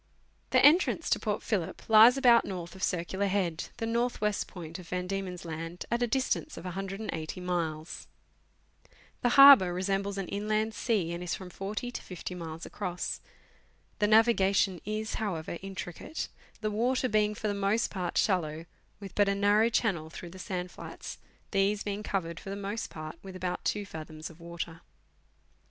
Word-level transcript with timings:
The 0.49 0.65
entrance 0.65 1.11
to 1.11 1.19
Port 1.19 1.43
Phillip 1.43 1.87
lies 1.87 2.17
about 2.17 2.43
north 2.43 2.73
of 2.73 2.81
Circular 2.81 3.27
Head, 3.27 3.65
the 3.77 3.85
north 3.85 4.19
west 4.19 4.47
point 4.47 4.79
of 4.79 4.87
Van 4.89 5.05
Diemen's 5.05 5.45
Land, 5.45 5.85
at 5.91 6.01
a 6.01 6.07
distance 6.07 6.57
of 6.57 6.65
180 6.65 7.39
miles. 7.39 8.07
The 9.21 9.37
harbour 9.37 9.71
resembles 9.71 10.17
an 10.17 10.27
inland 10.29 10.73
sea, 10.73 11.11
and 11.13 11.21
is 11.23 11.35
from 11.35 11.51
40 11.51 11.91
to 11.91 12.01
50 12.01 12.33
miles 12.33 12.65
across. 12.65 13.21
The 13.99 14.07
navigation 14.07 14.81
is, 14.85 15.13
however, 15.21 15.59
intri 15.59 15.93
cate, 15.93 16.29
the 16.61 16.71
water 16.71 17.07
being 17.07 17.35
for 17.35 17.47
the 17.47 17.53
most 17.53 17.91
part 17.91 18.17
shallow, 18.17 18.65
with 18.99 19.13
but 19.13 19.29
a 19.29 19.35
narrow 19.35 19.69
channel 19.69 20.09
through 20.09 20.31
the 20.31 20.39
sand 20.39 20.71
flats, 20.71 21.19
these 21.51 21.83
being 21.83 22.01
covered 22.01 22.41
lor 22.43 22.49
the 22.55 22.59
most 22.59 22.89
part 22.89 23.19
with 23.21 23.35
about 23.35 23.63
2 23.65 23.85
fathoms 23.85 24.31
of 24.31 24.39
water. 24.39 24.81